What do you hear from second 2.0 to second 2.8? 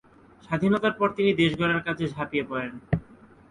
ঝাঁপিয়ে পড়েন।